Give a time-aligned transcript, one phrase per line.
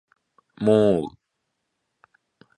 [0.57, 1.17] もーう